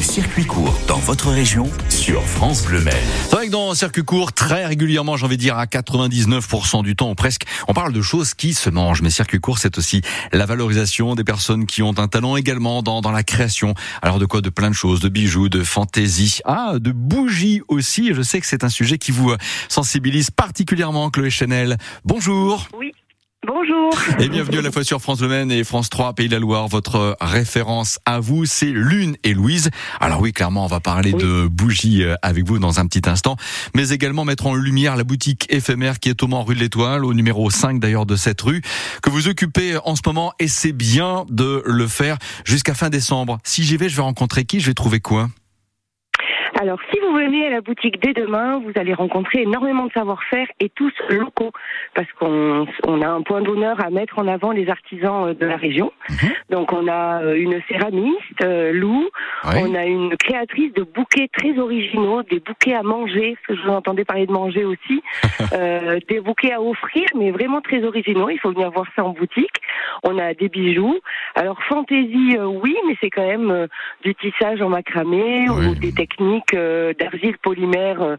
[0.00, 2.94] les circuits courts dans votre région sur France Bleu Maine.
[3.24, 6.96] C'est vrai que dans circuit court, très régulièrement, j'ai envie de dire à 99% du
[6.96, 9.02] temps, ou presque, on parle de choses qui se mangent.
[9.02, 10.00] Mais circuit court, c'est aussi
[10.32, 13.74] la valorisation des personnes qui ont un talent également dans, dans la création.
[14.00, 14.40] Alors de quoi?
[14.40, 18.14] De plein de choses, de bijoux, de fantaisie, ah, de bougies aussi.
[18.14, 19.34] Je sais que c'est un sujet qui vous
[19.68, 21.76] sensibilise particulièrement, Chloé Chanel.
[22.06, 22.68] Bonjour.
[22.72, 22.94] Oui.
[23.60, 23.92] Bonjour.
[24.18, 26.38] Et bienvenue à la fois sur France Le Maine et France 3 Pays de la
[26.38, 26.66] Loire.
[26.68, 29.70] Votre référence à vous, c'est Lune et Louise.
[30.00, 33.36] Alors oui, clairement, on va parler de bougies euh, avec vous dans un petit instant,
[33.74, 37.04] mais également mettre en lumière la boutique éphémère qui est au Mans rue de l'Étoile,
[37.04, 38.62] au numéro 5 d'ailleurs de cette rue,
[39.02, 42.16] que vous occupez en ce moment et c'est bien de le faire
[42.46, 43.38] jusqu'à fin décembre.
[43.44, 44.60] Si j'y vais, je vais rencontrer qui?
[44.60, 45.28] Je vais trouver quoi?
[46.60, 50.46] Alors, si vous venez à la boutique dès demain, vous allez rencontrer énormément de savoir-faire
[50.60, 51.52] et tous locaux,
[51.94, 55.46] parce qu'on on a un point d'honneur à mettre en avant les artisans euh, de
[55.46, 55.90] la région.
[56.10, 56.30] Mhm.
[56.50, 59.08] Donc, on a euh, une céramiste, euh, Lou,
[59.44, 63.68] On a une créatrice de bouquets très originaux, des bouquets à manger, parce que je
[63.68, 65.02] vous entendais parler de manger aussi,
[65.52, 68.28] euh, des bouquets à offrir, mais vraiment très originaux.
[68.30, 69.60] Il faut venir voir ça en boutique.
[70.02, 70.98] On a des bijoux.
[71.34, 73.66] Alors, fantaisie, euh, oui, mais c'est quand même euh,
[74.04, 75.66] du tissage en macramé Oui.
[75.68, 78.16] ou des techniques euh, d'argile polymère euh,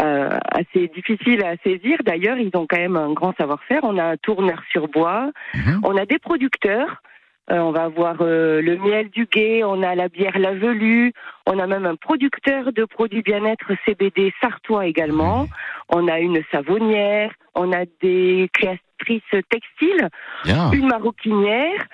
[0.00, 1.98] euh, assez difficiles à saisir.
[2.04, 3.80] D'ailleurs, ils ont quand même un grand savoir-faire.
[3.84, 5.30] On a un tourneur sur bois.
[5.54, 5.80] Mhm.
[5.84, 7.02] On a des producteurs.
[7.50, 11.12] Euh, on va avoir euh, le miel du guet, on a la bière La Velue,
[11.46, 15.46] on a même un producteur de produits bien-être CBD sartois également.
[15.90, 20.08] On a une savonnière, on a des créatrices textiles,
[20.44, 20.70] Bien.
[20.72, 21.84] une maroquinière.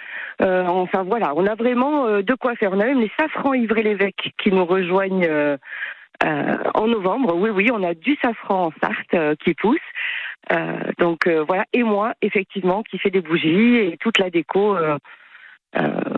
[0.41, 2.71] Euh, enfin voilà, on a vraiment euh, de quoi faire.
[2.73, 5.56] On a même les safrans Ivry-l'Évêque qui nous rejoignent euh,
[6.25, 7.34] euh, en novembre.
[7.34, 9.78] Oui, oui, on a du safran en Sarthe qui pousse.
[10.53, 14.77] Euh, donc euh, voilà, et moi, effectivement, qui fait des bougies et toute la déco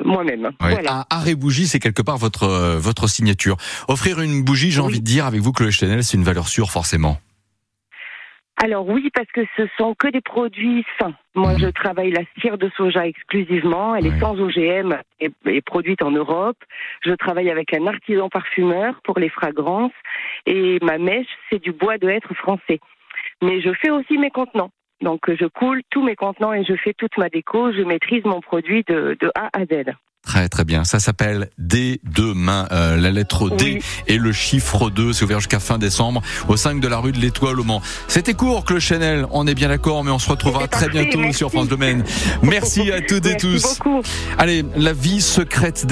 [0.04, 0.44] moi-même.
[0.60, 0.70] Ouais.
[0.72, 1.04] Voilà.
[1.10, 3.56] Ah, Arrêt bougie, c'est quelque part votre euh, votre signature.
[3.88, 4.86] Offrir une bougie, j'ai Oui.
[4.86, 7.18] envie de dire avec vous, Chloé Chanel, c'est une valeur sûre forcément.
[8.62, 11.14] Alors oui, parce que ce sont que des produits sains.
[11.34, 11.58] Moi, Mhm.
[11.58, 13.96] je travaille la cire de soja exclusivement.
[13.96, 16.58] Elle est sans OGM et, et produite en Europe.
[17.04, 19.92] Je travaille avec un artisan parfumeur pour les fragrances.
[20.46, 22.78] Et ma mèche, c'est du bois de hêtre français.
[23.42, 24.70] Mais je fais aussi mes contenants.
[25.02, 27.72] Donc, je coule tous mes contenants et je fais toute ma déco.
[27.72, 29.92] Je maîtrise mon produit de, de A à Z.
[30.24, 30.84] Très très bien.
[30.84, 32.68] Ça s'appelle D demain.
[32.70, 33.84] Euh, la lettre D Oui.
[34.06, 35.12] et le chiffre 2.
[35.12, 37.82] C'est ouvert jusqu'à fin décembre au 5 de la rue de l'Étoile au Mans.
[38.06, 39.26] C'était court, Chloé Chanel.
[39.32, 41.38] On est bien d'accord, mais on se retrouvera très bientôt merci.
[41.38, 42.04] sur France Domaine.
[42.44, 43.78] Merci à toutes et Merci tous.
[43.80, 44.02] beaucoup.
[44.38, 45.76] Allez, la vie secrète